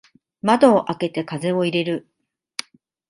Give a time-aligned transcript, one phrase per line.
[0.41, 2.07] 窓を開けて風を入れる。